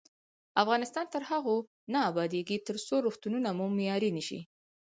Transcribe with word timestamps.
افغانستان 0.63 1.05
تر 1.13 1.21
هغو 1.31 1.55
نه 1.93 1.99
ابادیږي، 2.09 2.57
ترڅو 2.67 2.95
روغتونونه 3.05 3.49
مو 3.57 3.65
معیاري 3.77 4.09
نشي. 4.17 4.39